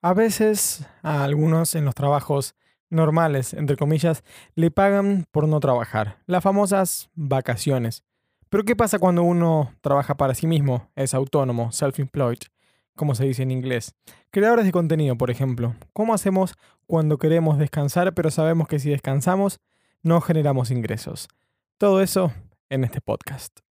[0.00, 2.54] A veces a algunos en los trabajos
[2.88, 4.22] normales, entre comillas,
[4.54, 8.04] le pagan por no trabajar, las famosas vacaciones.
[8.48, 12.38] Pero ¿qué pasa cuando uno trabaja para sí mismo, es autónomo, self-employed,
[12.94, 13.96] como se dice en inglés?
[14.30, 15.74] Creadores de contenido, por ejemplo.
[15.92, 16.54] ¿Cómo hacemos
[16.86, 19.58] cuando queremos descansar, pero sabemos que si descansamos
[20.02, 21.28] no generamos ingresos?
[21.76, 22.32] Todo eso
[22.70, 23.67] en este podcast.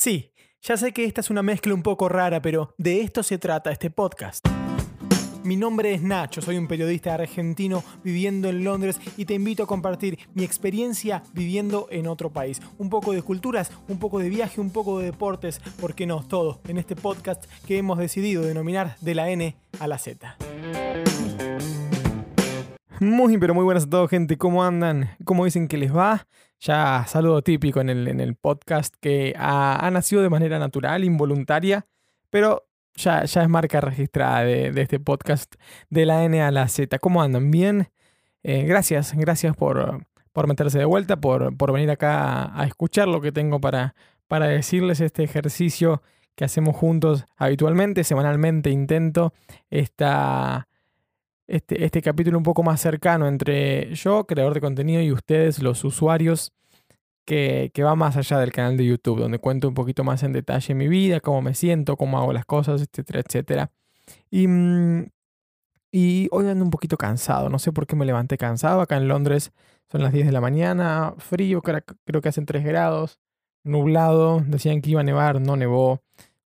[0.00, 0.30] Sí,
[0.62, 3.72] ya sé que esta es una mezcla un poco rara, pero de esto se trata
[3.72, 4.46] este podcast.
[5.42, 9.66] Mi nombre es Nacho, soy un periodista argentino viviendo en Londres y te invito a
[9.66, 12.60] compartir mi experiencia viviendo en otro país.
[12.78, 16.22] Un poco de culturas, un poco de viaje, un poco de deportes, ¿por qué no?
[16.22, 20.36] Todo en este podcast que hemos decidido denominar de la N a la Z.
[23.00, 24.38] Muy, pero muy buenas a todos, gente.
[24.38, 25.10] ¿Cómo andan?
[25.24, 26.26] ¿Cómo dicen que les va?
[26.60, 31.86] Ya saludo típico en el, en el podcast que ha, nacido de manera natural, involuntaria,
[32.30, 35.54] pero ya, ya es marca registrada de, este podcast
[35.88, 36.98] de la N a la Z.
[36.98, 37.50] ¿Cómo andan?
[37.50, 37.88] ¿Bien?
[38.42, 43.20] Eh, gracias, gracias por, por meterse de vuelta, por, por venir acá a, escuchar lo
[43.20, 43.94] que tengo para,
[44.26, 46.02] para decirles este ejercicio
[46.34, 49.32] que hacemos juntos habitualmente, semanalmente intento
[49.70, 50.67] esta
[51.48, 55.82] este, este capítulo un poco más cercano entre yo, creador de contenido, y ustedes, los
[55.84, 56.52] usuarios,
[57.24, 60.74] que, va más allá del canal de YouTube, donde cuento un poquito más en detalle
[60.74, 63.72] mi vida, cómo me siento, cómo hago las cosas, etcétera, etcétera.
[64.30, 65.10] Y, mm,
[65.92, 68.80] y hoy ando un poquito cansado, no sé por qué me levanté cansado.
[68.80, 69.52] Acá en Londres
[69.90, 73.20] son las 10 de la mañana, frío, creo que hacen 3 grados,
[73.64, 76.02] nublado, decían que iba a nevar, no nevó.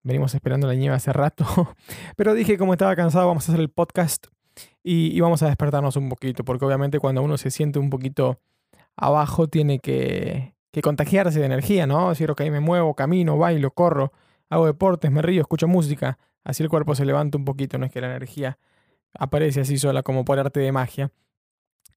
[0.04, 1.46] Venimos esperando la nieve hace rato.
[2.16, 4.28] Pero dije, como estaba cansado, vamos a hacer el podcast
[4.84, 8.40] y, vamos a despertarnos un poquito, porque obviamente cuando uno se siente un poquito
[8.96, 12.10] abajo tiene que, contagiarse de energía, ¿no?
[12.10, 14.14] Decir, ok, me muevo, camino, bailo, corro,
[14.50, 17.92] hago deportes, me río, escucho música, así el cuerpo se levanta un poquito, no es
[17.92, 18.58] que la energía
[19.14, 21.12] aparece así sola como por arte de magia.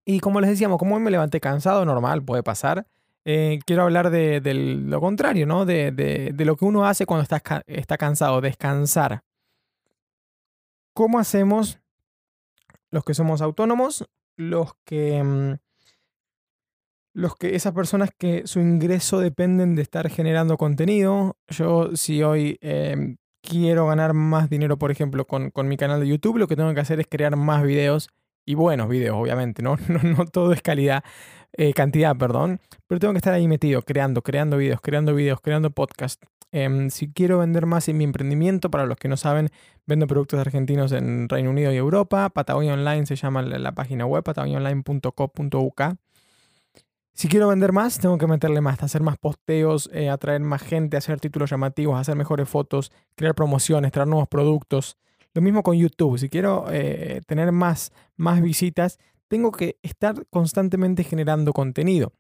[0.05, 2.87] Y como les decíamos, como hoy me levanté cansado, normal, puede pasar.
[3.25, 5.65] Eh, quiero hablar de, lo contrario, ¿no?
[5.65, 9.23] De, de, lo que uno hace cuando está, está cansado, descansar.
[10.93, 11.79] ¿Cómo hacemos
[12.93, 14.05] los que somos autónomos,
[14.37, 15.55] los que, mm,
[17.15, 21.37] los que esas personas que su ingreso dependen de estar generando contenido.
[21.49, 26.39] Yo si hoy em, quiero ganar más dinero, por ejemplo, con, mi canal de YouTube,
[26.39, 28.09] lo que tengo que hacer es crear más videos
[28.45, 29.77] y buenos videos, obviamente, ¿no?
[30.03, 31.05] No, todo es calidad,
[31.53, 35.71] eh, cantidad, perdón, pero tengo que estar ahí metido, creando, creando videos, creando videos, creando
[35.71, 36.23] podcast,
[36.53, 39.49] Em, si quiero vender más en mi emprendimiento, para los que no saben,
[39.87, 42.29] vendo productos argentinos en Reino Unido y Europa.
[42.29, 45.83] Patagonia Online se llama la, página web, patagoniaonline.co.uk.
[47.15, 50.97] Si quiero vender más, tengo que meterle más, hacer más posteos, eh, atraer más gente,
[50.97, 54.99] hacer títulos llamativos, hacer mejores fotos, crear promociones, traer nuevos productos.
[55.35, 56.19] Lo mismo con YouTube.
[56.19, 58.99] Si quiero eh, tener más, más visitas,
[59.29, 62.13] tengo que estar constantemente generando contenido.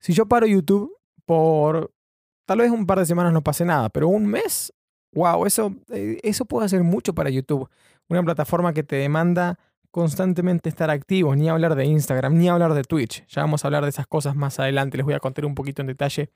[0.00, 1.92] Si yo paro YouTube por
[2.44, 4.72] Tal vez un par de semanas no pase nada, pero un mes,
[5.14, 7.68] wow, eso, eh, eso puede hacer mucho para YouTube.
[8.08, 9.58] Una plataforma que te demanda
[9.90, 13.24] constantemente estar activo, ni hablar de Instagram, ni hablar de Twitch.
[13.28, 15.82] Ya vamos a hablar de esas cosas más adelante, les voy a contar un poquito
[15.82, 16.30] en detalle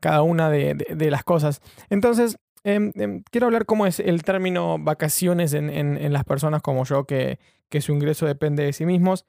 [0.00, 0.76] cada una de,
[1.10, 1.60] las cosas.
[1.88, 7.04] Entonces, em, em, quiero hablar cómo es el término vacaciones en, las personas como yo,
[7.04, 7.38] que,
[7.80, 9.26] su ingreso depende de sí mismos.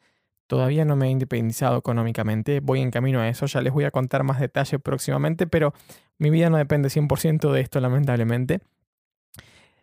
[0.48, 3.92] Todavía no me he independizado económicamente, voy en camino a eso, ya les voy a
[3.92, 5.74] contar más detalle próximamente, pero
[6.20, 8.62] mi vida no depende 100% de esto, lamentablemente.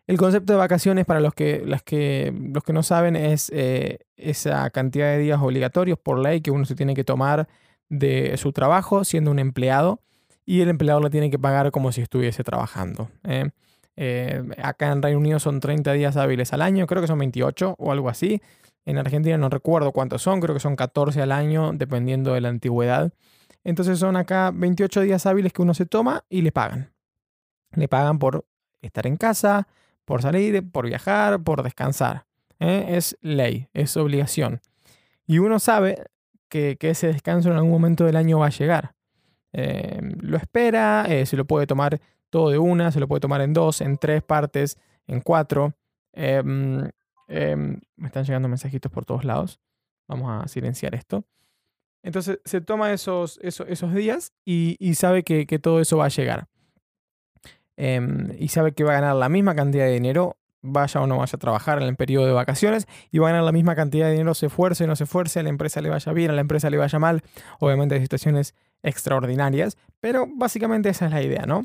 [0.06, 4.00] El concepto de vacaciones, para los que, las que, los que no saben, es eh,
[4.16, 7.48] esa cantidad de días obligatorios por ley que uno se tiene que tomar
[7.88, 10.00] de su trabajo siendo un empleado
[10.44, 13.10] y el empleador le tiene que pagar como si estuviese trabajando.
[13.24, 13.50] ¿eh?
[13.96, 17.76] Eh, acá en Reino Unido son 30 días hábiles al año, creo que son 28
[17.78, 18.40] o algo así.
[18.84, 22.48] En Argentina no recuerdo cuántos son, creo que son 14 al año, dependiendo de la
[22.48, 23.12] antigüedad.
[23.64, 26.92] Entonces son acá 28 días hábiles que uno se toma y le pagan.
[27.74, 28.44] Le pagan por
[28.80, 29.68] estar en casa,
[30.04, 32.26] por salir, por viajar, por descansar.
[32.58, 32.86] ¿eh?
[32.88, 34.60] Es ley, es obligación.
[35.26, 36.04] Y uno sabe
[36.48, 38.94] que, ese descanso en algún momento del año va a llegar.
[39.52, 42.00] Em, lo espera, eh, se lo puede tomar
[42.30, 45.74] todo de una, se lo puede tomar en dos, en tres partes, en cuatro.
[46.12, 46.88] Em,
[47.28, 49.60] em, me están llegando mensajitos por todos lados.
[50.08, 51.24] Vamos a silenciar esto.
[52.02, 56.48] Entonces se toma esos, esos, días y, sabe que, todo eso va a llegar.
[57.76, 61.18] Em, y sabe que va a ganar la misma cantidad de dinero vaya o no
[61.18, 64.06] vaya a trabajar en el periodo de vacaciones y va a ganar la misma cantidad
[64.06, 66.34] de dinero, se esfuerce o no se esfuerce, a la empresa le vaya bien, a
[66.34, 67.22] la empresa le vaya mal.
[67.58, 71.64] Obviamente hay situaciones extraordinarias, pero básicamente esa es la idea, ¿no?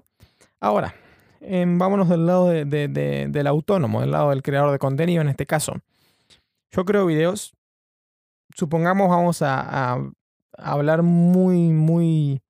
[0.60, 0.96] Ahora,
[1.42, 5.74] em, vámonos del lado del autónomo, del lado del creador de contenido en este caso.
[6.72, 7.54] Yo creo videos,
[8.56, 9.98] supongamos vamos a,
[10.58, 12.42] hablar muy, muy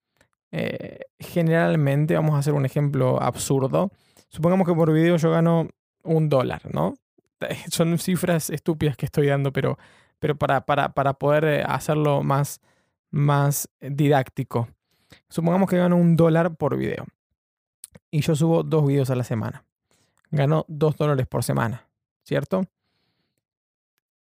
[0.52, 3.92] eh, generalmente, vamos a hacer un ejemplo absurdo.
[4.30, 5.68] Supongamos que por video yo gano
[6.04, 6.96] un dólar, ¿no?
[7.70, 9.78] Son cifras estúpidas que estoy dando, pero,
[10.20, 12.62] pero para, para, para poder eh, hacerlo más,
[13.12, 14.68] más didáctico.
[15.30, 17.06] Supongamos que gano un dólar por video
[18.12, 19.66] y yo subo dos videos a la semana.
[20.32, 21.88] Gano dos dólares por semana,
[22.24, 22.66] ¿cierto?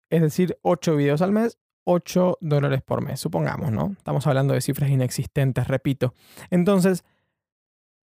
[0.09, 3.95] Es decir, ocho videos al mes, ocho dólares por mes, supongamos, ¿no?
[3.97, 6.13] Estamos hablando de cifras inexistentes, repito.
[6.49, 7.03] Entonces,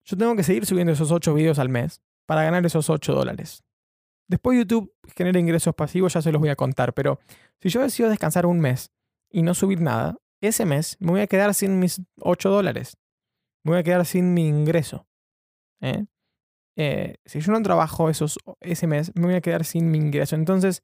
[0.04, 3.64] yo tengo que seguir subiendo esos ocho videos al mes para ganar esos ocho dólares.
[4.28, 7.20] Después YouTube genera ingresos pasivos, ya se los voy a contar, pero
[7.60, 8.92] si yo decido descansar un mes
[9.30, 12.96] y no subir nada, ese mes me voy a quedar sin mis 8 dólares.
[13.62, 15.06] Me voy a quedar sin mi ingreso.
[15.80, 16.06] ¿eh?
[16.76, 20.36] Eh, si yo no trabajo esos, ese mes, me voy a quedar sin mi ingreso.
[20.36, 20.82] Entonces,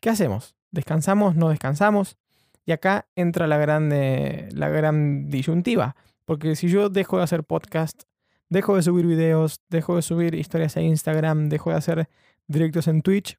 [0.00, 0.56] ¿qué hacemos?
[0.70, 1.36] ¿Descansamos?
[1.36, 2.16] ¿No descansamos?
[2.64, 5.94] Y acá entra la gran, la gran disyuntiva.
[6.24, 8.02] Porque si yo dejo de hacer podcast,
[8.48, 12.08] dejo de subir videos, dejo de subir historias a Instagram, dejo de hacer
[12.48, 13.38] directos en Twitch,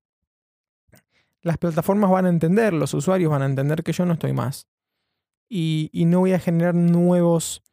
[1.42, 4.68] las plataformas van a entender, los usuarios van a entender que yo no estoy más.
[5.49, 7.63] Y, no voy a generar nuevos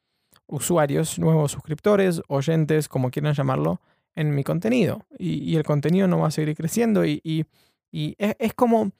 [0.46, 3.80] usuarios, nuevos suscriptores, oyentes, como quieran llamarlo,
[4.14, 5.06] en mi contenido.
[5.18, 7.04] Y, el contenido no va a seguir creciendo.
[7.04, 7.46] Y,
[7.92, 8.92] es, como,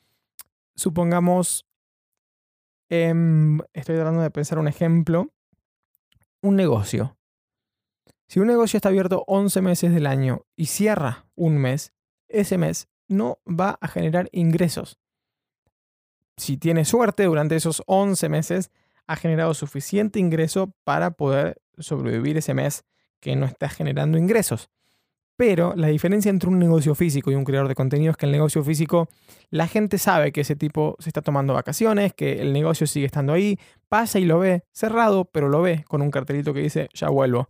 [0.74, 1.66] supongamos,
[2.88, 5.32] em, estoy tratando de pensar un ejemplo,
[6.42, 7.16] un negocio.
[8.28, 11.92] Si un negocio está abierto 11 meses del año y cierra un mes,
[12.28, 14.98] ese mes no va a generar ingresos.
[16.36, 18.70] Si tiene suerte, durante esos 11 meses
[19.06, 22.84] ha generado suficiente ingreso para poder sobrevivir ese mes
[23.20, 24.70] que no está generando ingresos.
[25.36, 28.32] Pero la diferencia entre un negocio físico y un creador de contenido es que el
[28.32, 29.08] negocio físico,
[29.50, 33.32] la gente sabe que ese tipo se está tomando vacaciones, que el negocio sigue estando
[33.32, 33.58] ahí,
[33.88, 37.48] pasa y lo ve cerrado, pero lo ve con un cartelito que dice ya vuelvo.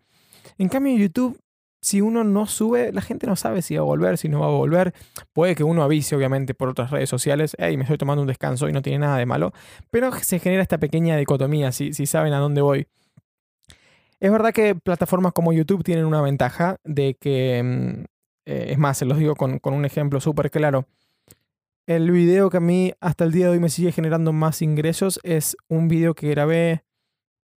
[0.56, 1.38] En cambio, YouTube
[1.84, 4.46] si uno no sube, la gente no sabe si va a volver, si no va
[4.46, 4.94] a volver.
[5.34, 8.70] Puede que uno avise, obviamente, por otras redes sociales, hey, me estoy tomando un descanso
[8.70, 9.52] y no tiene nada de malo,
[9.90, 12.88] pero se genera esta pequeña dicotomía, si, si saben a dónde voy.
[14.18, 18.04] Es verdad que plataformas como YouTube tienen una ventaja de que, mm,
[18.46, 20.86] eh, es más, se los digo con, con un ejemplo súper claro.
[21.86, 25.20] El video que a mí hasta el día de hoy me sigue generando más ingresos
[25.22, 26.82] es un video que grabé,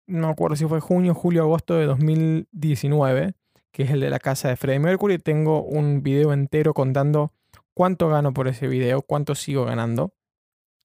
[0.08, 3.36] no me acuerdo si fue junio, julio, agosto de 2019
[3.76, 5.18] que es el de la casa de Freddie Mercury.
[5.18, 7.34] Tengo un video entero contando
[7.74, 10.14] cuánto gano por ese video, cuánto sigo ganando.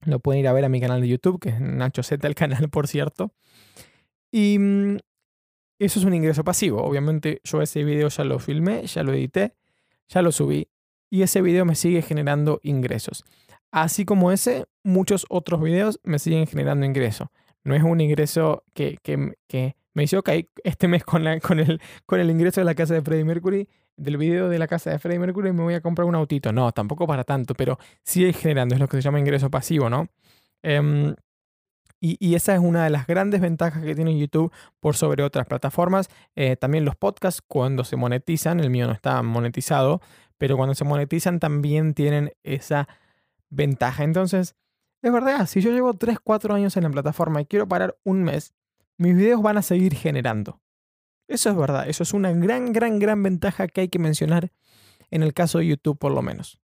[0.04, 2.34] Lo pueden ir a ver a mi canal de YouTube, que es Nacho Z el
[2.34, 3.32] canal, por cierto.
[4.32, 4.96] Y mm,
[5.78, 6.82] eso es un ingreso pasivo.
[6.82, 9.54] Obviamente yo ese video ya lo filmé, ya lo edité,
[10.08, 10.68] ya lo subí.
[11.10, 13.24] Y ese video me sigue generando ingresos.
[13.70, 17.28] Así como ese, muchos otros videos me siguen generando ingresos.
[17.62, 20.30] No es un ingreso que, que, que me dice, ok,
[20.64, 24.16] este mes con, con, el, con el ingreso de la casa de Freddie Mercury, del
[24.16, 26.52] video de la casa de Freddie Mercury, me voy a comprar un autito.
[26.52, 30.08] No, tampoco para tanto, pero sigue generando, es lo que se llama ingreso pasivo, ¿no?
[30.62, 31.14] Em,
[32.02, 36.08] y, esa es una de las grandes ventajas que tiene YouTube por sobre otras plataformas.
[36.34, 40.00] Eh, también los podcasts, cuando se monetizan, el mío no está monetizado,
[40.38, 42.88] pero cuando se monetizan también tienen esa
[43.50, 44.02] ventaja.
[44.04, 44.56] Entonces,
[45.02, 48.22] es verdad, si yo llevo 3, 4 años en la plataforma y quiero parar un
[48.24, 48.54] mes,
[49.00, 50.60] mis videos van a seguir generando.
[51.26, 54.52] Eso es verdad, eso es una gran, gran, gran ventaja que hay que mencionar
[55.10, 56.60] en el caso de YouTube por lo menos.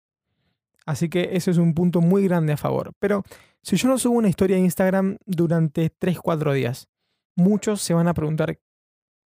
[0.84, 2.92] Así que ese es un punto muy grande a favor.
[2.98, 3.22] Pero
[3.62, 6.88] si yo no subo una historia en Instagram durante 3, 4 días,
[7.36, 8.58] muchos se van a preguntar,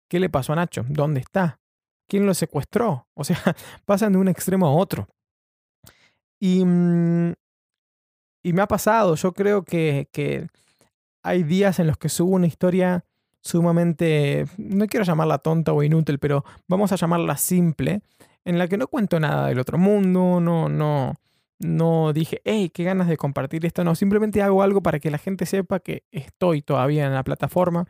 [0.07, 0.85] ¿qué le pasó a Nacho?
[0.87, 1.59] ¿Dónde está?
[2.07, 3.09] ¿Quién lo secuestró?
[3.15, 3.37] O sea,
[3.85, 5.09] pasan de un extremo a otro.
[6.39, 7.33] Y, mm,
[8.43, 10.47] y me ha pasado, yo creo que, que
[11.23, 13.05] hay días en los que subo una historia
[13.41, 18.01] sumamente, no quiero llamarla tonta o inútil, pero vamos a llamarla simple,
[18.45, 21.19] en la que no cuento nada del otro mundo, no, no,
[21.59, 25.17] no dije, hey, qué ganas de compartir esto, no, simplemente hago algo para que la
[25.17, 27.85] gente sepa que estoy todavía en la plataforma,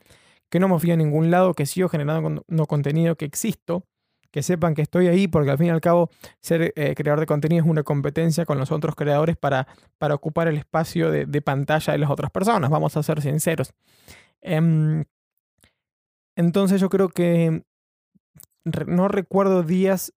[0.49, 3.85] que no me fui a ningún lado, que sigo generando no contenido, que existo
[4.33, 6.09] que sepan que estoy ahí, porque al fin y al cabo
[6.41, 9.67] ser eh, creador de contenido es una competencia con los otros creadores para,
[9.99, 13.73] para ocupar el espacio de, pantalla de las otras personas, vamos a ser sinceros.
[14.41, 15.05] Em,
[16.35, 17.61] entonces yo creo que
[18.87, 20.13] no recuerdo días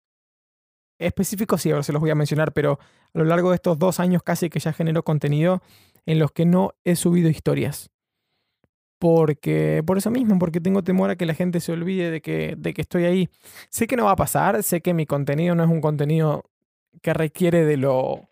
[0.98, 2.78] específicos sí, ahora se los voy a mencionar, pero
[3.12, 5.60] a lo largo de estos dos años casi que ya genero contenido
[6.06, 7.90] en los que no he subido historias.
[8.98, 12.54] Porque, por eso mismo, porque tengo temor a que la gente se olvide de que,
[12.56, 13.28] de que estoy ahí.
[13.68, 16.44] Sé que no va a pasar, sé que mi contenido no es un contenido
[17.02, 18.28] que requiere de lo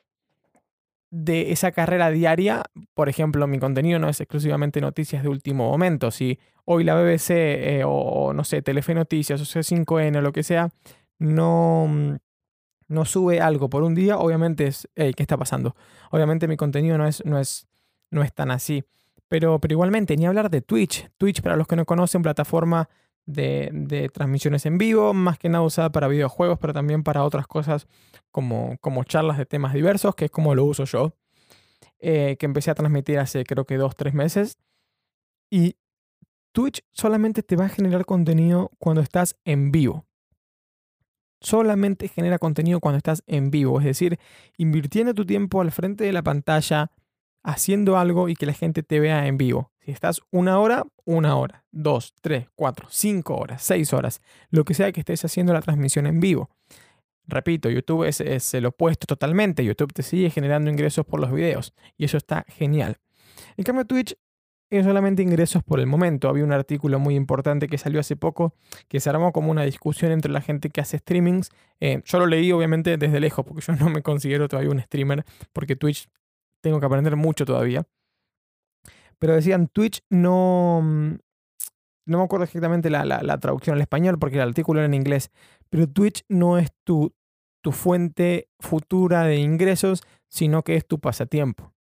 [1.14, 6.10] de esa carrera diaria, por ejemplo, mi contenido no es exclusivamente noticias de último momento.
[6.10, 10.42] Si hoy la BBC eh, o, no sé, Telefe Noticias o C5N o lo que
[10.42, 10.70] sea,
[11.20, 12.16] no, mm,
[12.88, 15.76] no sube algo por un día, obviamente es, ¿qué está pasando?
[16.10, 17.68] Obviamente mi contenido no es, no es,
[18.10, 18.82] no es tan así.
[19.28, 21.10] Pero, pero igualmente, ni hablar de Twitch.
[21.16, 22.88] Twitch, para los que no conocen, plataforma
[23.26, 27.86] de, transmisiones en vivo, más que nada usada para videojuegos, pero también para otras cosas
[28.30, 31.14] como, como charlas de temas diversos, que es como lo uso yo,
[31.98, 34.58] eh, que empecé a transmitir hace creo que dos, tres meses.
[35.50, 35.76] Y
[36.52, 40.06] Twitch solamente te va a generar contenido cuando estás en vivo.
[41.40, 44.18] Solamente genera contenido cuando estás en vivo, es decir,
[44.56, 46.90] invirtiendo tu tiempo al frente de la pantalla,
[47.44, 49.70] haciendo algo y que la gente te vea en vivo.
[49.80, 54.74] Si estás una hora, una hora, dos, tres, cuatro, cinco horas, seis horas, lo que
[54.74, 56.50] sea que estés haciendo la transmisión en vivo.
[57.26, 59.64] Repito, YouTube es, el opuesto totalmente.
[59.64, 62.96] YouTube te sigue generando ingresos por los videos y eso está genial.
[63.56, 64.16] En cambio, Twitch
[64.70, 66.28] es solamente ingresos por el momento.
[66.28, 68.54] Había un artículo muy importante que salió hace poco
[68.88, 71.50] que se armó como una discusión entre la gente que hace streamings.
[71.80, 75.24] Eh, yo lo leí obviamente desde lejos porque yo no me considero todavía un streamer
[75.52, 76.08] porque Twitch
[76.64, 77.86] tengo que aprender mucho todavía.
[79.18, 80.80] Pero decían, Twitch no...
[80.82, 81.16] Mm,
[82.06, 85.30] no me acuerdo exactamente la, traducción al español porque el artículo era en inglés,
[85.70, 87.14] pero Twitch no es tu,
[87.62, 91.72] tu fuente futura de ingresos, sino que es tu pasatiempo.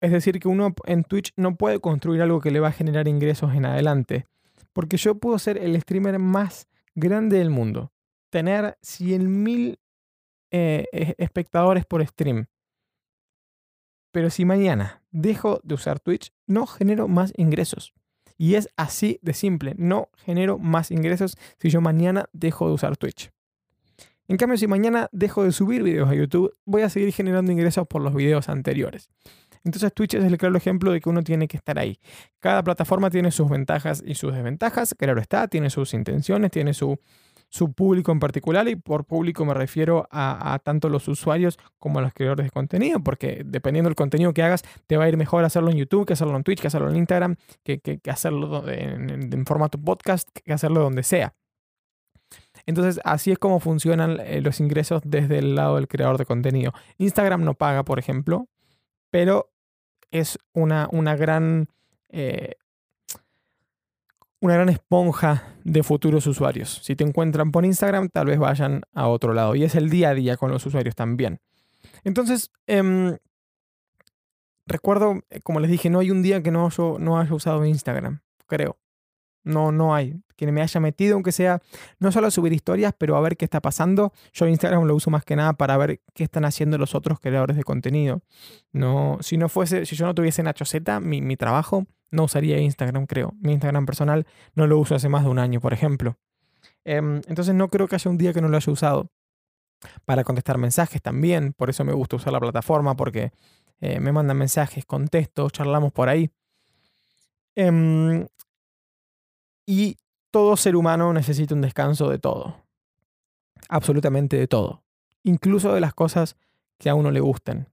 [0.00, 3.06] Es decir, que uno en Twitch no puede construir algo que le va a generar
[3.06, 4.26] ingresos en adelante.
[4.72, 7.92] Porque yo puedo ser el streamer más grande del mundo.
[8.30, 9.78] Tener 100.000
[10.50, 12.46] eh, espectadores por stream.
[14.12, 17.92] Pero si mañana dejo de usar Twitch, no genero más ingresos.
[18.36, 22.96] Y es así de simple, no genero más ingresos si yo mañana dejo de usar
[22.96, 23.30] Twitch.
[24.28, 27.86] En cambio, si mañana dejo de subir videos a YouTube, voy a seguir generando ingresos
[27.88, 29.10] por los videos anteriores.
[29.64, 31.98] Entonces Twitch es el claro ejemplo de que uno tiene que estar ahí.
[32.38, 36.98] Cada plataforma tiene sus ventajas y sus desventajas, claro está, tiene sus intenciones, tiene su,
[37.48, 42.02] su público en particular y por público me refiero a, tanto los usuarios como a
[42.02, 45.44] los creadores de contenido, porque dependiendo del contenido que hagas, te va a ir mejor
[45.44, 49.78] hacerlo en YouTube, que hacerlo en Twitch, que hacerlo en Instagram, que, hacerlo en, formato
[49.78, 51.34] podcast, que hacerlo donde sea.
[52.66, 56.72] Entonces, así es como funcionan eh, los ingresos desde el lado del creador de contenido.
[56.98, 58.48] Instagram no paga, por ejemplo,
[59.10, 59.50] pero
[60.10, 61.68] es una, una gran
[62.10, 62.56] eh,
[64.40, 66.80] una gran esponja de futuros usuarios.
[66.82, 69.54] Si te encuentran por Instagram, tal vez vayan a otro lado.
[69.54, 71.40] Y es el día a día con los usuarios también.
[72.04, 73.16] Entonces, em,
[74.66, 77.64] recuerdo, eh, como les dije, no hay un día que no, yo, no haya usado
[77.64, 78.78] Instagram, creo.
[79.44, 80.20] No, no hay.
[80.36, 81.60] Que me haya metido, aunque sea
[81.98, 84.12] no solo a subir historias, pero a ver qué está pasando.
[84.32, 87.56] Yo Instagram lo uso más que nada para ver qué están haciendo los otros creadores
[87.56, 88.20] de contenido.
[88.72, 92.58] No, si no fuese, si yo no tuviese Nacho Z, mi, mi trabajo, no usaría
[92.58, 93.34] Instagram, creo.
[93.40, 96.18] Mi Instagram personal no lo uso hace más de un año, por ejemplo.
[96.84, 99.10] Em, entonces no creo que haya un día que no lo haya usado.
[100.04, 103.32] Para contestar mensajes también, por eso me gusta usar la plataforma, porque
[103.80, 106.30] eh, me mandan mensajes, contesto, charlamos por ahí.
[107.54, 108.26] Em,
[109.66, 109.96] y
[110.30, 112.56] todo ser humano necesita un descanso de todo.
[113.68, 114.82] Absolutamente de todo.
[115.24, 116.36] Incluso de las cosas
[116.78, 117.68] que a uno le gusten.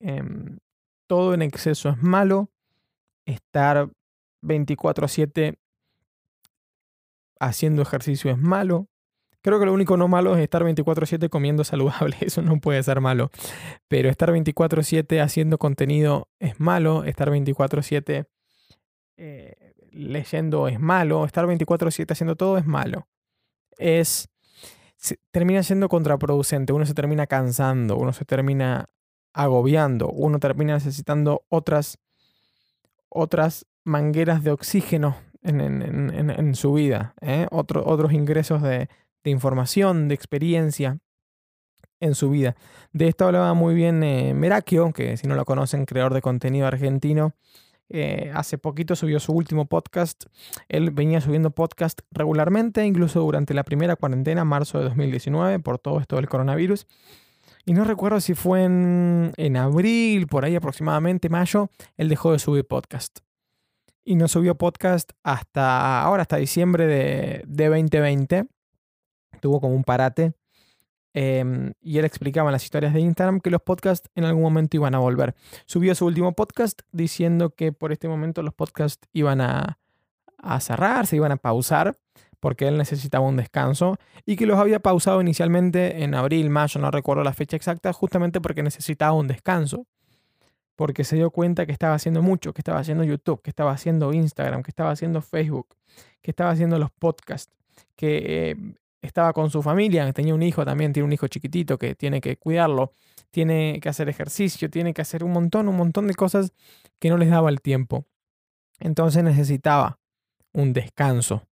[0.00, 0.58] Em,
[1.06, 2.50] todo en exceso es malo
[3.26, 3.90] estar
[4.42, 5.58] 24/7
[7.40, 8.88] haciendo ejercicio es malo.
[9.42, 13.00] Creo que lo único no malo es estar 24/7 comiendo saludable, eso no puede ser
[13.00, 13.30] malo.
[13.88, 18.26] Pero estar 24/7 haciendo contenido es malo, estar 24/7
[19.16, 23.08] eh, leyendo es malo, estar 24/7 haciendo todo es malo.
[23.78, 24.28] Es
[25.30, 28.88] termina siendo contraproducente, uno se termina cansando, uno se termina
[29.34, 31.98] agobiando, uno termina necesitando otras
[33.14, 37.46] otras mangueras de oxígeno en, su vida, ¿eh?
[37.50, 38.88] otros ingresos de,
[39.24, 40.98] información, de experiencia
[42.00, 42.56] en su vida.
[42.92, 46.66] De esto hablaba muy bien eh, Merakio, que si no lo conocen, creador de contenido
[46.66, 47.34] argentino.
[47.90, 50.24] Eh, hace poquito subió su último podcast.
[50.68, 56.00] Él venía subiendo podcast regularmente, incluso durante la primera cuarentena, marzo de 2019, por todo
[56.00, 56.86] esto del coronavirus.
[57.66, 62.38] Y no recuerdo si fue en, en abril, por ahí aproximadamente, mayo, él dejó de
[62.38, 63.20] subir podcast.
[64.04, 68.46] Y no subió podcast hasta ahora, hasta diciembre de, de 2020.
[69.40, 70.34] tuvo como un parate.
[71.14, 74.76] em, y él explicaba en las historias de Instagram que los podcasts en algún momento
[74.76, 75.34] iban a volver.
[75.66, 79.78] Subió su último podcast diciendo que por este momento los podcasts iban a,
[80.38, 81.98] a cerrar, se iban a pausar,
[82.44, 83.96] porque él necesitaba un descanso
[84.26, 88.38] y que los había pausado inicialmente en abril, mayo, no recuerdo la fecha exacta, justamente
[88.38, 89.86] porque necesitaba un descanso.
[90.76, 94.12] Porque se dio cuenta que estaba haciendo mucho, que estaba haciendo YouTube, que estaba haciendo
[94.12, 95.68] Instagram, que estaba haciendo Facebook,
[96.20, 97.50] que estaba haciendo los podcasts,
[97.96, 98.56] que eh,
[99.00, 102.20] estaba con su familia, que tenía un hijo también, tiene un hijo chiquitito que tiene
[102.20, 102.92] que cuidarlo,
[103.30, 106.52] tiene que hacer ejercicio, tiene que hacer un montón, un montón de cosas
[106.98, 108.04] que no les daba el tiempo.
[108.80, 109.98] Entonces necesitaba
[110.52, 111.48] un descanso.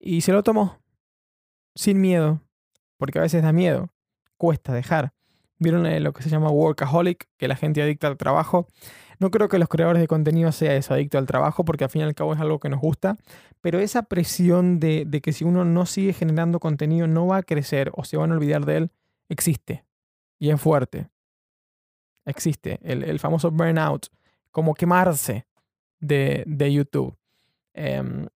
[0.00, 0.78] Y se lo tomó
[1.74, 2.40] sin miedo,
[2.96, 3.90] porque a veces da miedo,
[4.36, 5.12] cuesta dejar.
[5.58, 7.28] ¿Vieron eh, lo que se llama workaholic?
[7.36, 8.66] Que la gente adicta al trabajo.
[9.18, 12.00] No creo que los creadores de contenido sea eso, adicto al trabajo, porque al fin
[12.00, 13.18] y al cabo es algo que nos gusta.
[13.60, 17.90] Pero esa presión de, que si uno no sigue generando contenido no va a crecer
[17.94, 18.90] o se van a olvidar de él,
[19.28, 19.84] existe.
[20.38, 21.10] Y es fuerte.
[22.24, 22.80] Existe.
[22.82, 24.06] El, famoso burnout.
[24.50, 25.46] Como quemarse
[26.00, 27.14] de, de YouTube.
[27.74, 28.26] Em,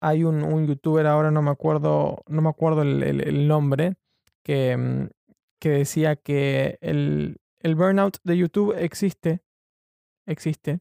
[0.00, 3.94] hay un, un youtuber ahora, no me acuerdo, no me acuerdo el, el- nombre,
[4.42, 5.08] que, mm,
[5.60, 9.42] que decía que el, el burnout de YouTube existe,
[10.26, 10.80] existe.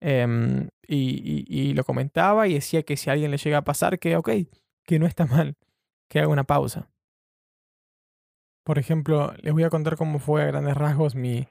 [0.00, 3.64] em, y, y- y lo comentaba y decía que si a alguien le llega a
[3.64, 4.30] pasar, que ok,
[4.84, 5.56] que no está mal,
[6.08, 6.90] que haga una pausa.
[8.64, 11.48] Por ejemplo, les voy a contar cómo fue a grandes rasgos mi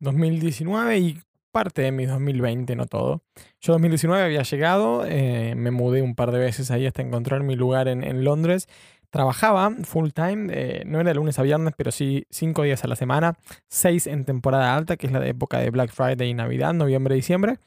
[0.00, 1.20] 2019 y
[1.58, 3.24] parte de mi 2020, no todo.
[3.60, 7.56] Yo 2019 había llegado, eh, me mudé un par de veces ahí hasta encontrar mi
[7.56, 8.68] lugar en, en Londres.
[9.10, 12.86] Trabajaba full time, eh, no era de lunes a viernes, pero sí cinco días a
[12.86, 13.36] la semana,
[13.66, 17.16] seis en temporada alta, que es la de época de Black Friday y Navidad, noviembre,
[17.16, 17.58] diciembre,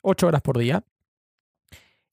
[0.00, 0.82] ocho horas por día.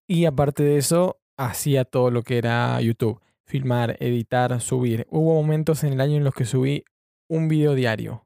[0.06, 5.08] Y aparte de eso, hacía todo lo que era YouTube, filmar, editar, subir.
[5.10, 6.84] Hubo momentos en el año en los que subí
[7.30, 8.26] un video diario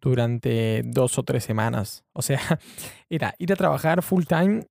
[0.00, 2.04] durante dos o tres semanas.
[2.12, 2.40] O sea,
[3.10, 4.66] era ir a trabajar full time,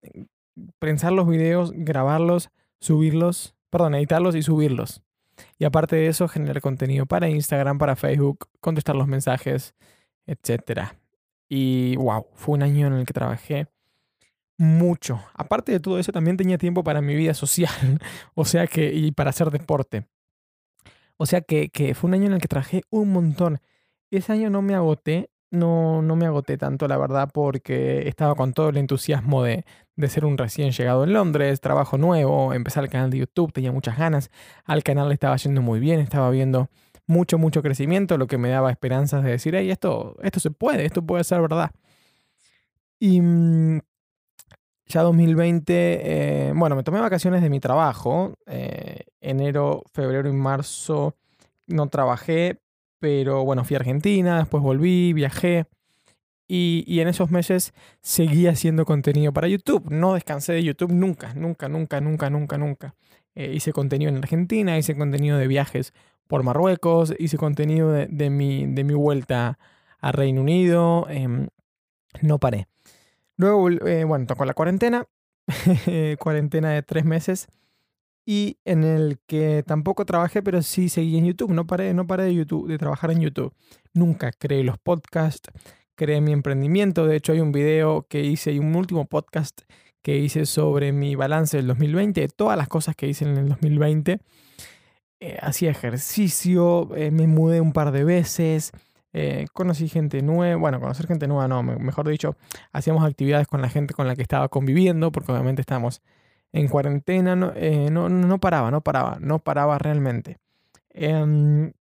[0.79, 5.01] pensar los videos, grabarlos, subirlos, perdón, editarlos y subirlos.
[5.59, 9.75] Y aparte de eso, generar contenido para Instagram, para Facebook, contestar los mensajes,
[10.25, 10.93] etc.
[11.47, 13.67] Y wow, fue un año en el que trabajé
[14.57, 15.23] mucho.
[15.33, 17.99] Aparte de todo eso, también tenía tiempo para mi vida social,
[18.33, 20.07] o sea que, y para hacer deporte.
[21.17, 23.59] O sea que, que fue un año en el que trabajé un montón.
[24.11, 28.53] Ese año no me agoté, no, no me agoté tanto, la verdad, porque estaba con
[28.53, 29.65] todo el entusiasmo de,
[29.95, 33.71] de ser un recién llegado en Londres, trabajo nuevo, empezar el canal de YouTube, tenía
[33.71, 34.31] muchas ganas,
[34.65, 36.69] al canal le estaba yendo muy bien, estaba viendo
[37.07, 40.85] mucho, mucho crecimiento, lo que me daba esperanzas de decir, hey, esto, esto se puede,
[40.85, 41.71] esto puede ser verdad.
[42.99, 43.79] Y mm,
[44.85, 51.15] ya 2020, eh, bueno, me tomé vacaciones de mi trabajo, eh, enero, febrero y marzo
[51.67, 52.59] no trabajé,
[52.99, 55.65] pero bueno, fui a Argentina, después volví, viajé.
[56.49, 59.89] Y, y en esos meses seguí haciendo contenido para YouTube.
[59.91, 62.95] No descansé de YouTube nunca, nunca, nunca, nunca, nunca, nunca.
[63.35, 65.93] Eh, hice contenido en Argentina, hice contenido de viajes
[66.27, 69.59] por Marruecos, hice contenido de, de mi, de mi vuelta
[69.99, 71.07] a Reino Unido.
[71.09, 71.47] em,
[72.21, 72.67] no paré.
[73.35, 75.05] Luego, eh, bueno, tocó la cuarentena,
[76.19, 77.47] cuarentena de tres meses
[78.29, 81.51] y en el que tampoco trabajé, pero sí seguí en YouTube.
[81.53, 83.53] No paré, no paré de, YouTube, de trabajar en YouTube.
[83.93, 85.49] Nunca creé los podcasts,
[85.95, 87.07] creé mi emprendimiento.
[87.07, 89.61] De hecho, hay un video que hice y un último podcast
[90.01, 93.47] que hice sobre mi balance del 2020, de todas las cosas que hice en el
[93.47, 94.19] 2020.
[95.19, 98.71] Eh, hacía ejercicio, eh, me mudé un par de veces,
[99.13, 102.35] eh, conocí gente nueva, bueno, conocer gente nueva no, me- mejor dicho,
[102.71, 106.01] hacíamos actividades con la gente con la que estaba conviviendo, porque obviamente estábamos
[106.53, 110.37] en cuarentena, no, eh, no, no no paraba, no paraba, no paraba realmente.
[110.89, 111.73] Em,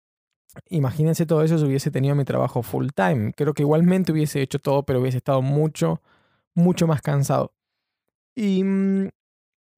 [0.71, 3.33] imagínense todo eso si hubiese tenido mi trabajo full time.
[3.35, 6.03] Creo que igualmente hubiese hecho todo, pero hubiese estado mucho,
[6.55, 7.53] mucho más cansado.
[8.35, 9.09] Y mm,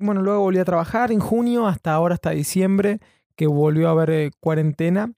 [0.00, 3.00] bueno, luego volví a trabajar en junio, hasta ahora, hasta diciembre,
[3.36, 5.12] que volvió a haber eh, cuarentena.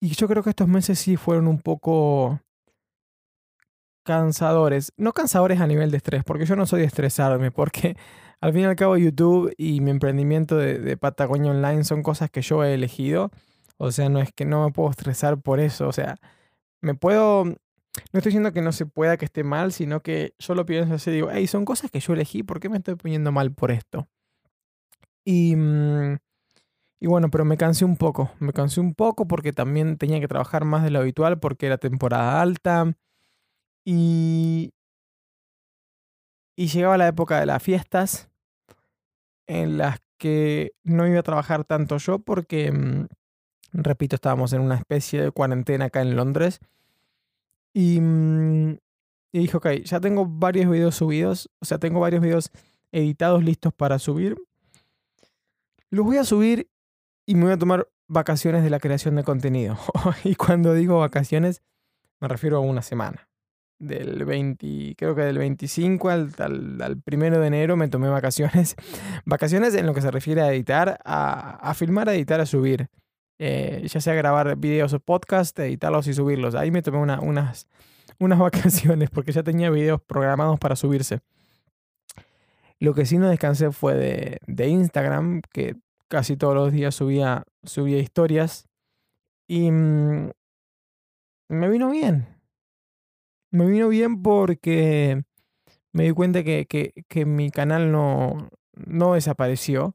[0.00, 2.40] Y yo creo que estos meses sí fueron un poco
[4.04, 4.92] cansadores.
[4.96, 7.96] No cansadores a nivel de estrés, porque yo no soy de estresarme, porque
[8.44, 12.42] al fin y al cabo YouTube y mi emprendimiento de, Patagonia Online son cosas que
[12.42, 13.30] yo he elegido.
[13.78, 15.88] O sea, no es que no me puedo estresar por eso.
[15.88, 16.18] O sea,
[16.82, 17.46] me puedo...
[17.46, 17.56] No
[18.12, 21.10] estoy diciendo que no se pueda, que esté mal, sino que yo lo pienso así,
[21.10, 24.08] digo, hey, son cosas que yo elegí, ¿por qué me estoy poniendo mal por esto?
[25.24, 26.18] Y, mm,
[27.00, 30.28] y bueno, pero me cansé un poco, me cansé un poco porque también tenía que
[30.28, 32.92] trabajar más de lo habitual porque era temporada alta
[33.86, 34.74] y,
[36.56, 38.30] y llegaba la época de las fiestas
[39.46, 43.06] en las que no iba a trabajar tanto yo porque, mm,
[43.72, 46.60] repito, estábamos en una especie de cuarentena acá en Londres.
[47.72, 48.78] Y, mm,
[49.32, 52.50] y dije, ok, ya tengo varios videos subidos, o sea, tengo varios videos
[52.92, 54.36] editados listos para subir.
[55.90, 56.70] Los voy a subir
[57.26, 59.76] y me voy a tomar vacaciones de la creación de contenido.
[60.24, 61.62] y cuando digo vacaciones,
[62.20, 63.28] me refiero a una semana.
[63.78, 68.76] Del 20, creo que del 25 al, al, primero de enero me tomé vacaciones.
[69.24, 72.88] vacaciones en lo que se refiere a editar, a, filmar, a editar, a subir.
[73.38, 76.54] Eh, ya sea grabar videos o podcast, editarlos y subirlos.
[76.54, 77.66] Ahí me tomé unas,
[78.20, 81.20] unas vacaciones porque ya tenía videos programados para subirse.
[82.78, 85.76] Lo que sí no descansé fue de, de Instagram, que
[86.08, 88.68] casi todos los días subía, subía historias.
[89.48, 90.30] Y mm,
[91.48, 92.33] me vino bien.
[93.54, 95.22] Me vino bien porque
[95.92, 99.94] me di cuenta que, que, mi canal no, no desapareció.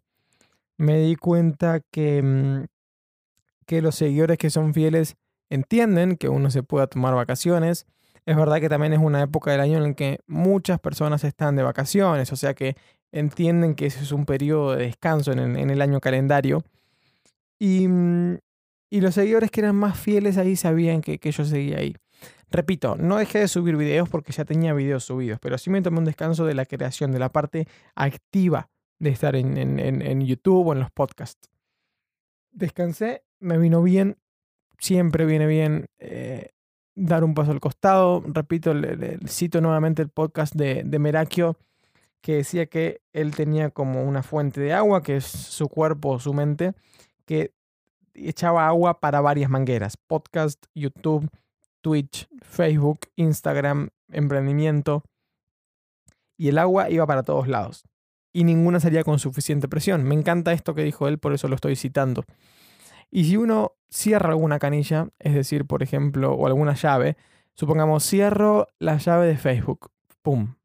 [0.77, 2.67] Me di cuenta que, mm,
[3.65, 5.17] que los seguidores que son fieles
[5.49, 7.85] entienden que uno se pueda tomar vacaciones.
[8.25, 11.57] Es verdad que también es una época del año en la que muchas personas están
[11.57, 12.77] de vacaciones, o sea que
[13.11, 16.63] entienden que ese es un periodo de descanso en, el año calendario.
[17.59, 18.37] Y, mm,
[18.89, 21.93] y, los seguidores que eran más fieles ahí sabían que, que yo seguía ahí.
[22.51, 25.99] Repito, no dejé de subir videos porque ya tenía videos subidos, pero sí me tomé
[25.99, 30.73] un descanso de la creación, de la parte activa de estar en, en, YouTube o
[30.73, 31.49] en los podcasts.
[32.51, 34.17] Descansé, me vino bien,
[34.77, 36.49] siempre viene bien eh,
[36.95, 38.23] dar un paso al costado.
[38.25, 38.73] Repito,
[39.27, 41.57] cito nuevamente el podcast de, de Merakio
[42.21, 46.33] que decía que él tenía como una fuente de agua, que es su cuerpo, su
[46.33, 46.73] mente,
[47.25, 47.53] que
[48.13, 49.95] echaba agua para varias mangueras.
[49.95, 51.29] Podcast, YouTube,
[51.81, 55.03] Twitch, Facebook, Instagram, emprendimiento.
[56.37, 57.83] Y el agua iba para todos lados.
[58.31, 60.03] Y ninguna salía con suficiente presión.
[60.03, 62.23] Me encanta esto que dijo él, por eso lo estoy citando.
[63.11, 67.17] Y si uno cierra alguna canilla, es decir, por ejemplo, o alguna llave,
[67.55, 70.55] supongamos cierro la llave de Facebook, ¡pum!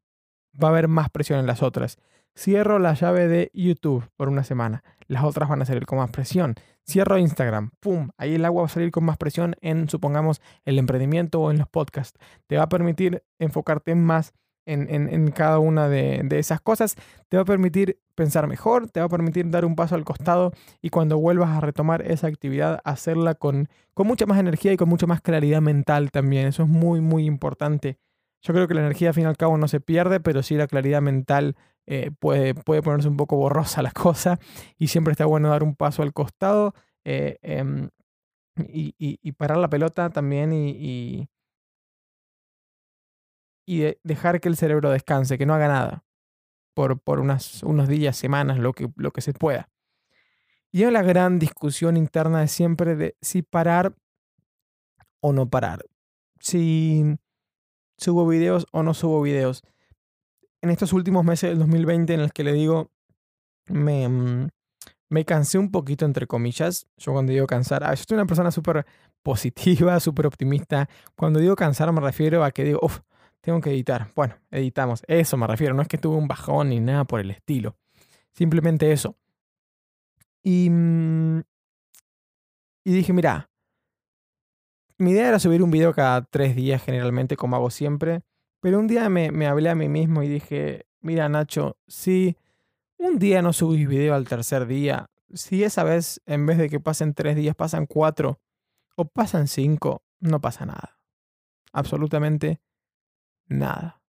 [0.61, 1.97] va a haber más presión en las otras.
[2.37, 4.83] Cierro la llave de YouTube por una semana.
[5.07, 6.55] Las otras van a salir con más presión.
[6.87, 7.71] Cierro Instagram.
[7.79, 8.09] ¡Pum!
[8.17, 11.57] Ahí el agua va a salir con más presión en, supongamos, el emprendimiento o en
[11.57, 12.19] los podcasts.
[12.47, 14.33] Te va a permitir enfocarte más
[14.67, 16.95] en, cada una de, esas cosas.
[17.29, 20.53] Te va a permitir pensar mejor, te va a permitir dar un paso al costado
[20.81, 24.89] y cuando vuelvas a retomar esa actividad, hacerla con, con mucha más energía y con
[24.89, 26.47] mucha más claridad mental también.
[26.47, 27.99] Eso es muy, muy importante
[28.45, 30.53] yo creo que la energía, al fin y al cabo, no se pierde, pero sí
[30.55, 31.55] la claridad mental
[31.87, 34.39] eh, puede, puede ponerse un poco borrosa la cosa
[34.77, 37.89] y siempre está bueno dar un paso al costado eh, em,
[38.57, 41.29] y, parar la pelota también y,
[43.67, 46.05] y, dejar que el cerebro descanse, que no haga nada
[46.73, 49.69] por, por unas, unos días, semanas, lo que, lo que se pueda.
[50.71, 53.95] Y la gran discusión interna de siempre de si parar
[55.21, 55.85] o no parar.
[56.39, 57.17] Si
[57.97, 59.63] subo videos o no subo videos.
[60.65, 62.89] En estos últimos meses del 2020 en el que le digo,
[63.67, 64.49] me, mm,
[65.09, 66.87] me cansé un poquito, entre comillas.
[66.97, 68.83] Yo cuando digo cansar, ah, yo soy una persona súper
[69.21, 70.89] positiva, súper optimista.
[71.15, 73.01] Cuando digo cansar me refiero a que digo, uff,
[73.41, 74.11] tengo que editar.
[74.15, 75.03] Bueno, editamos.
[75.07, 75.75] Eso me refiero.
[75.75, 77.77] No es que tuve un bajón ni nada por el estilo.
[78.33, 79.15] Simplemente eso.
[80.41, 81.41] Y, mm,
[82.85, 83.51] y dije, mira,
[84.97, 88.23] mi idea era subir un video cada tres días generalmente, como hago siempre.
[88.65, 92.35] Pero un día me, hablé a mí mismo y dije, mira Nacho, si
[92.97, 96.79] un día no subís video al tercer día, si esa vez en vez de que
[96.79, 98.39] pasen tres días pasan cuatro
[98.95, 100.97] o pasan cinco, no pasa nada.
[101.73, 102.59] Absolutamente
[103.45, 104.01] nada.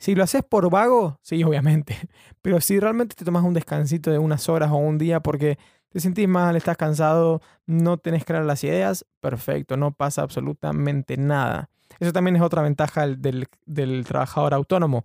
[0.00, 1.96] Si lo haces por vago, sí, obviamente.
[2.42, 5.60] Pero si realmente te tomas un descansito de unas horas o un día porque
[5.90, 11.70] te sentís mal, estás cansado, no tenés claras las ideas, perfecto, no pasa absolutamente nada.
[12.00, 15.04] Eso también es otra ventaja del, trabajador autónomo.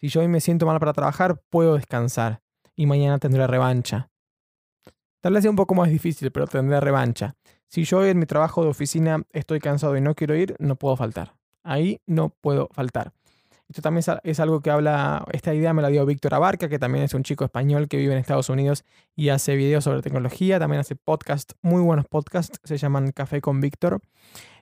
[0.00, 2.40] Si yo hoy me siento mal para trabajar, puedo descansar
[2.76, 4.10] y mañana tendré revancha.
[5.20, 7.34] Tal vez sea un poco más difícil, pero tendré revancha.
[7.66, 10.76] Si yo hoy en mi trabajo de oficina estoy cansado y no quiero ir, no
[10.76, 11.34] puedo faltar.
[11.64, 13.12] Ahí no puedo faltar.
[13.68, 17.04] Esto también es algo que habla, esta idea me la dio Víctor Abarca, que también
[17.04, 20.80] es un chico español que vive en Estados Unidos y hace videos sobre tecnología, también
[20.80, 24.00] hace podcasts, muy buenos podcasts, se llaman Café con Víctor.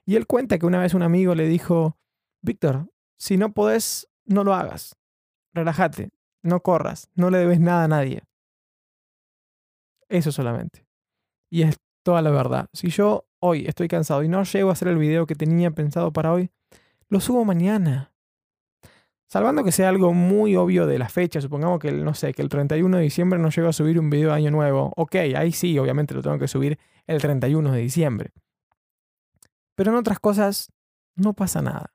[0.07, 1.99] Y él cuenta que una vez un amigo le dijo,
[2.41, 4.97] Víctor, si no podés, no lo hagas.
[5.53, 6.11] Relájate,
[6.43, 8.23] no corras, no le debes nada a nadie.
[10.09, 10.87] Eso solamente.
[11.51, 12.69] Y es toda la verdad.
[12.73, 16.13] Si yo hoy estoy cansado y no llego a hacer el video que tenía pensado
[16.13, 16.51] para hoy,
[17.09, 18.13] lo subo mañana
[19.29, 22.49] Salvando que sea algo muy obvio de la fecha, supongamos que, no sé, que el
[22.49, 24.93] 31 de diciembre no llego a subir un video de Año Nuevo.
[24.97, 28.31] Ok, ahí sí, obviamente lo tengo que subir el 31 de diciembre.
[29.77, 30.73] Pero en otras cosas
[31.15, 31.93] no pasa nada.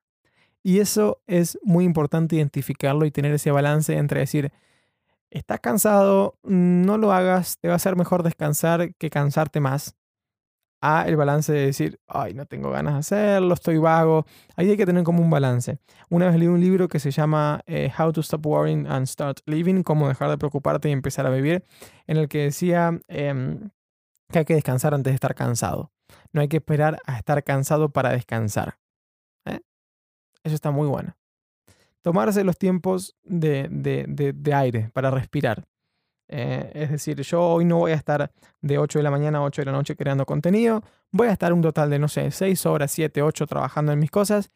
[0.64, 4.52] Y eso es muy importante identificarlo y tener ese balance entre decir,
[5.32, 9.96] estás cansado, no lo hagas, te va a ser mejor descansar que cansarte más.
[10.84, 14.26] A el balance de decir, ay, no tengo ganas de hacerlo, estoy vago.
[14.56, 15.78] Ahí hay que tener como un balance.
[16.10, 19.42] Una vez leí un libro que se llama eh, How to Stop Worrying and Start
[19.46, 21.64] Living, cómo dejar de preocuparte y empezar a vivir,
[22.08, 23.70] en el que decía em,
[24.32, 25.92] que hay que descansar antes de estar cansado.
[26.34, 28.78] No hay que esperar a estar cansado para descansar.
[29.46, 29.62] ¿eh?
[30.44, 31.16] Eso está muy bueno.
[32.02, 35.66] Tomarse los tiempos de, de, aire para respirar.
[36.28, 39.44] Eh, es decir, yo hoy no voy a estar de 8 de la mañana a
[39.44, 40.82] 8 de la noche creando contenido.
[41.12, 44.10] Voy a estar un total de, no sé, 6 horas, 7, 8 trabajando en mis
[44.10, 44.52] cosas.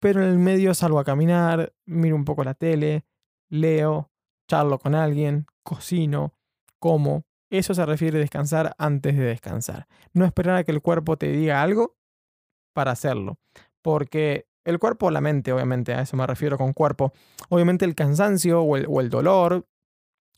[0.00, 3.04] Pero en el medio salgo a caminar, miro un poco la tele,
[3.50, 4.10] leo,
[4.48, 6.34] charlo con alguien, cocino,
[6.78, 7.24] como.
[7.50, 9.86] Eso se refiere a descansar antes de descansar.
[10.12, 11.96] No esperar a que el cuerpo te diga algo
[12.74, 13.38] para hacerlo.
[13.82, 17.12] Porque el cuerpo o la mente, obviamente, a eso me refiero con cuerpo.
[17.48, 19.66] Obviamente el cansancio o el, dolor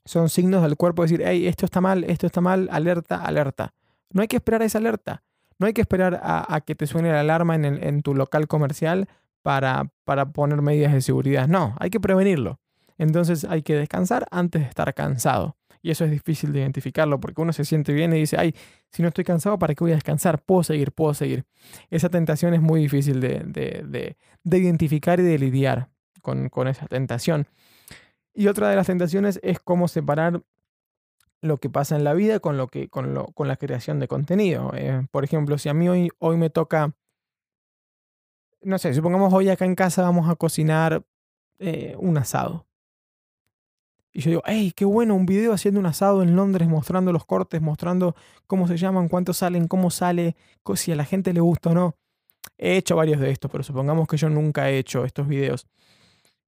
[0.04, 3.74] son signos del cuerpo de decir, hey, esto está mal, esto está mal, alerta, alerta.
[4.12, 5.24] No hay que esperar a esa alerta.
[5.58, 9.08] No hay que esperar a, que te suene la alarma en, tu local comercial
[9.42, 9.90] para
[10.32, 11.48] poner medidas de seguridad.
[11.48, 12.60] No, hay que prevenirlo.
[12.96, 15.56] Entonces hay que descansar antes de estar cansado.
[15.82, 18.54] Y eso es difícil de identificarlo porque uno se siente bien y dice, ay,
[18.90, 20.42] si no estoy cansado, ¿para qué voy a descansar?
[20.42, 21.44] Puedo seguir, puedo seguir.
[21.90, 25.88] Esa tentación es muy difícil de, identificar y de lidiar
[26.20, 27.46] con, esa tentación.
[28.34, 30.42] Y otra de las tentaciones es cómo separar
[31.40, 34.08] lo que pasa en la vida con, lo que, con, lo, con la creación de
[34.08, 34.72] contenido.
[34.74, 36.94] Eh, por ejemplo, si a mí hoy, hoy me toca,
[38.60, 41.02] no sé, supongamos hoy acá en casa vamos a cocinar
[41.58, 42.66] eh, un asado.
[44.12, 47.24] Y yo digo, hey, qué bueno, un video haciendo un asado en Londres, mostrando los
[47.24, 50.36] cortes, mostrando cómo se llaman, cuántos salen, cómo sale,
[50.74, 51.96] si a la gente le gusta o no.
[52.58, 55.66] He hecho varios de estos, pero supongamos que yo nunca he hecho estos videos.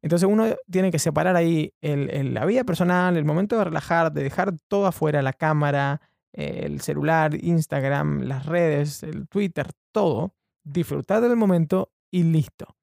[0.02, 4.24] Entonces uno tiene que separar ahí el, la vida personal, el momento de relajar, de
[4.24, 6.00] dejar todo afuera, la cámara,
[6.32, 10.34] el celular, Instagram, las redes, el Twitter, todo.
[10.64, 12.76] Disfrutar del momento y listo.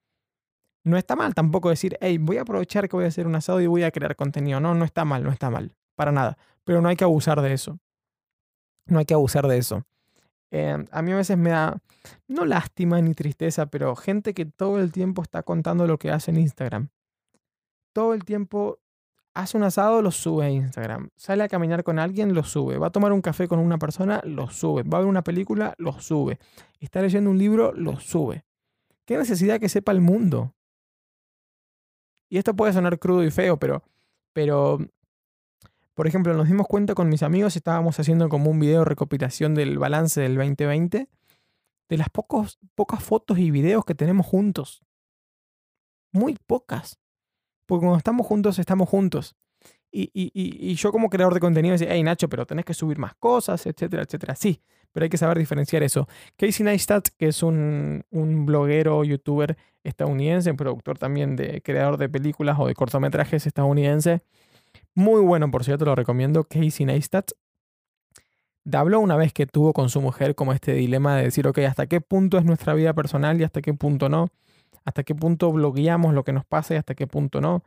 [0.83, 3.61] No está mal tampoco decir, hey, voy a aprovechar que voy a hacer un asado
[3.61, 4.59] y voy a crear contenido.
[4.59, 6.37] No, no está mal, no está mal, para nada.
[6.63, 7.79] Pero no hay que abusar de eso.
[8.85, 9.85] No hay que abusar de eso.
[10.51, 11.77] Eh, a mí a veces me da,
[12.27, 16.31] no lástima ni tristeza, pero gente que todo el tiempo está contando lo que hace
[16.31, 16.89] en Instagram.
[17.93, 18.79] Todo el tiempo
[19.33, 21.09] hace un asado, lo sube a Instagram.
[21.15, 22.77] Sale a caminar con alguien, lo sube.
[22.77, 24.83] Va a tomar un café con una persona, lo sube.
[24.83, 26.39] Va a ver una película, lo sube.
[26.79, 28.43] Está leyendo un libro, lo sube.
[29.05, 30.53] ¿Qué necesidad que sepa el mundo?
[32.29, 33.83] Y esto puede sonar crudo y feo, pero,
[34.33, 34.79] pero,
[35.95, 39.55] por ejemplo, nos dimos cuenta con mis amigos, estábamos haciendo como un video de recopilación
[39.55, 41.09] del balance del 2020,
[41.89, 44.83] de las pocos, pocas fotos y videos que tenemos juntos.
[46.11, 46.99] Muy pocas.
[47.65, 49.35] Porque cuando estamos juntos, estamos juntos.
[49.91, 52.99] Y, y, y, yo como creador de contenido decía, hey Nacho, pero tenés que subir
[52.99, 54.35] más cosas, etcétera, etcétera.
[54.35, 56.07] Sí, pero hay que saber diferenciar eso.
[56.37, 62.57] Casey Neistat, que es un, un bloguero, youtuber estadounidense, productor también de creador de películas
[62.59, 64.21] o de cortometrajes estadounidense,
[64.95, 67.31] muy bueno, por cierto, lo recomiendo, Casey Neistat.
[68.71, 71.87] Habló una vez que tuvo con su mujer como este dilema de decir, ok, ¿hasta
[71.87, 74.29] qué punto es nuestra vida personal y hasta qué punto no?
[74.85, 77.63] ¿Hasta qué punto blogueamos lo que nos pasa y hasta qué punto no?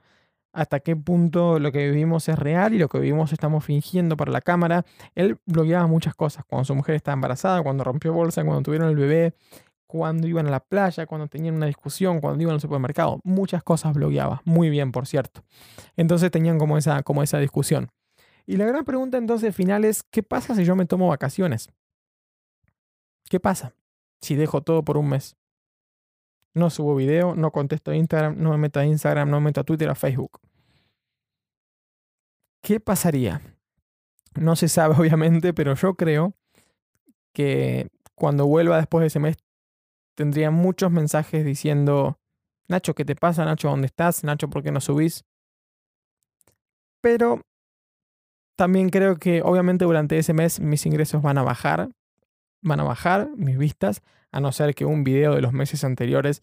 [0.52, 4.30] Hasta qué punto lo que vivimos es real y lo que vivimos estamos fingiendo para
[4.30, 4.84] la cámara.
[5.14, 8.96] Él blogueaba muchas cosas, cuando su mujer estaba embarazada, cuando rompió bolsa, cuando tuvieron el
[8.96, 9.34] bebé,
[9.86, 13.20] cuando iban a la playa, cuando tenían una discusión, cuando iban al supermercado.
[13.24, 15.42] Muchas cosas blogueaba, muy bien, por cierto.
[15.96, 17.90] Entonces tenían como esa, como esa discusión.
[18.46, 21.70] Y la gran pregunta entonces final es, ¿qué pasa si yo me tomo vacaciones?
[23.28, 23.74] ¿Qué pasa
[24.20, 25.36] si dejo todo por un mes?
[26.54, 29.60] No subo video, no contesto a Instagram, no me meto a Instagram, no me meto
[29.60, 30.40] a Twitter, a Facebook.
[32.62, 33.40] ¿Qué pasaría?
[34.34, 36.34] No se sabe, obviamente, pero yo creo
[37.32, 39.36] que cuando vuelva después de ese mes
[40.14, 42.18] tendría muchos mensajes diciendo,
[42.68, 43.44] Nacho, ¿qué te pasa?
[43.44, 44.24] Nacho, ¿dónde estás?
[44.24, 45.24] Nacho, ¿por qué no subís?
[47.00, 47.40] Pero
[48.56, 51.88] también creo que obviamente durante ese mes mis ingresos van a bajar,
[52.62, 56.42] van a bajar mis vistas, a no ser que un video de los meses anteriores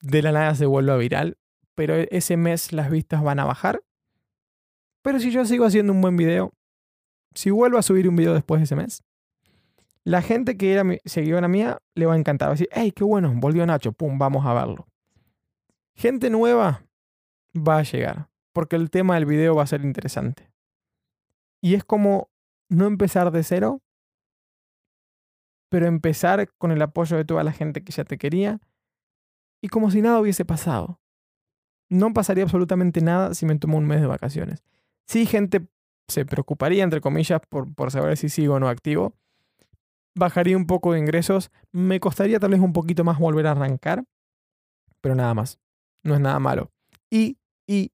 [0.00, 1.36] de la nada se vuelva viral,
[1.74, 3.82] pero e-, ese mes las vistas van a bajar.
[5.02, 6.52] Pero si yo sigo haciendo un buen video,
[7.34, 9.02] si vuelvo a subir un video después de ese mes,
[10.04, 12.48] la gente que era seguidora mía le va a encantar.
[12.48, 14.86] Va a decir, hey, qué bueno, volvió Nacho, pum, vamos a verlo.
[15.94, 16.84] Gente nueva
[17.54, 20.50] va a llegar, porque el tema del video va a ser interesante.
[21.60, 22.30] Y es como
[22.68, 23.82] no empezar de cero,
[25.68, 28.60] pero empezar con el apoyo de toda la gente que ya te quería
[29.60, 31.00] y como si nada hubiese pasado.
[31.90, 34.62] No pasaría absolutamente nada si me tomo un mes de vacaciones.
[35.06, 35.66] Sí, gente
[36.06, 39.14] se preocuparía, entre comillas, por, por saber si sigo o no activo.
[40.14, 41.50] Bajaría un poco de ingresos.
[41.72, 44.04] Me costaría tal vez un poquito más volver a arrancar.
[45.00, 45.58] Pero nada más.
[46.02, 46.70] No es nada malo.
[47.10, 47.92] Y, y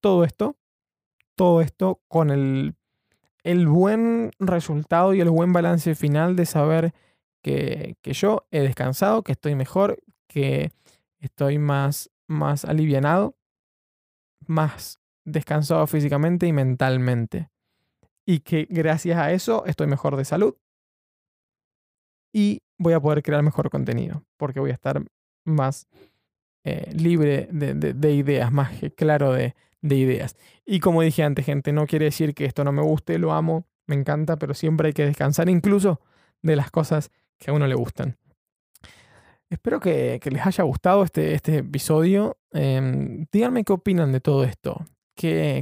[0.00, 0.56] todo esto,
[1.34, 2.76] todo esto con el,
[3.44, 6.94] el buen resultado y el buen balance final de saber
[7.42, 10.72] que, que yo he descansado, que estoy mejor, que
[11.20, 13.36] estoy más, más alivianado,
[14.46, 17.50] más descansado físicamente y mentalmente.
[18.26, 20.56] Y que gracias a eso estoy mejor de salud.
[22.32, 25.04] Y voy a poder crear mejor contenido, porque voy a estar
[25.44, 25.86] más
[26.64, 29.54] eh, libre de, ideas, más claro de,
[29.84, 30.36] de ideas.
[30.64, 33.66] Y como dije antes, gente, no quiere decir que esto no me guste, lo amo,
[33.86, 36.00] me encanta, pero siempre hay que descansar incluso
[36.42, 38.16] de las cosas que a uno le gustan.
[39.50, 42.38] Espero que, les haya gustado este, este episodio.
[42.50, 44.86] Em, díganme qué opinan de todo esto.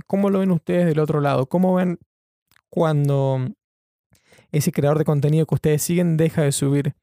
[0.07, 1.47] ¿Cómo lo ven ustedes del otro lado?
[1.47, 1.99] ¿Cómo ven
[2.71, 3.49] cuando
[4.53, 6.95] ese creador de contenido que ustedes siguen deja de subir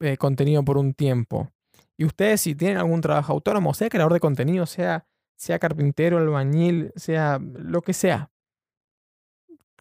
[0.00, 1.50] eh, contenido por un tiempo?
[1.98, 6.92] Y ustedes si tienen algún trabajo autónomo, sea creador de contenido, sea, sea carpintero, albañil,
[6.96, 8.30] sea lo que sea.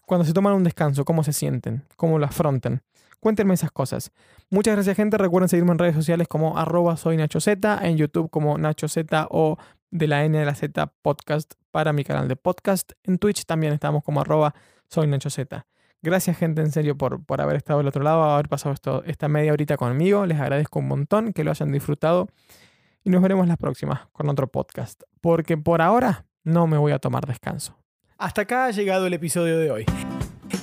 [0.05, 1.83] Cuando se toman un descanso, ¿cómo se sienten?
[1.95, 2.83] ¿Cómo lo afrontan?
[3.19, 4.11] Cuéntenme esas cosas.
[4.51, 5.17] Muchas gracias, gente.
[5.17, 9.27] Recuerden seguirme en redes sociales como arroba soy Nacho Z, en YouTube como Nacho Z
[9.31, 9.57] o
[9.89, 12.91] de la N de la Z podcast para mi canal de podcast.
[13.03, 14.53] En Twitch también estamos como arroba
[14.87, 15.65] soy Nacho Z.
[16.03, 19.27] Gracias, gente, en serio, por, por haber estado del otro lado, haber pasado esto, esta
[19.27, 20.27] media horita conmigo.
[20.27, 22.27] Les agradezco un montón que lo hayan disfrutado.
[23.05, 25.03] Y nos veremos la próxima con otro podcast.
[25.21, 27.77] Porque por ahora no me voy a tomar descanso.
[28.17, 29.85] Hasta acá ha llegado el episodio de hoy.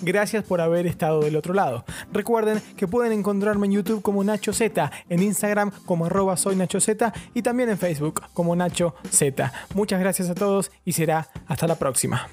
[0.02, 1.84] Gracias por haber estado del otro lado.
[2.12, 6.78] Recuerden que pueden encontrarme en YouTube como Nacho Z, en Instagram como arroba soy Nacho
[7.34, 9.52] y también en Facebook como Nacho Z.
[9.74, 12.28] Muchas gracias a todos y será hasta la próxima.